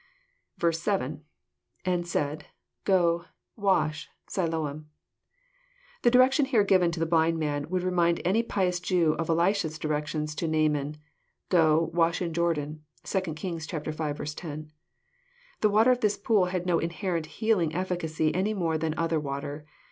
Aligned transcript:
7.— 0.59 1.23
And 1.85 2.03
8aid,..Go, 2.05 3.25
wa8h„. 3.55 4.07
Siloam.'] 4.27 4.87
The 6.01 6.09
direction 6.09 6.45
here 6.45 6.63
given 6.63 6.89
to 6.89 6.99
the 6.99 7.05
blind 7.05 7.37
man 7.37 7.69
would 7.69 7.83
remind 7.83 8.19
any 8.25 8.41
pious 8.41 8.79
Jew 8.79 9.13
of 9.19 9.29
Elisha's 9.29 9.77
directions 9.77 10.33
to 10.37 10.47
Naaman, 10.47 10.97
<* 11.25 11.49
Go, 11.51 11.91
wash 11.93 12.19
in 12.19 12.33
Jordan." 12.33 12.83
(2 13.03 13.21
Kings 13.35 13.67
v. 13.67 13.77
10.) 13.79 14.71
The 15.59 15.69
water 15.69 15.91
of 15.91 15.99
this 15.99 16.17
pool 16.17 16.45
had 16.45 16.65
no 16.65 16.79
inherent 16.79 17.27
healing 17.37 17.75
efficacy 17.75 18.33
any 18.33 18.55
more 18.55 18.79
than 18.79 18.95
other 18.97 19.19
water. 19.19 19.67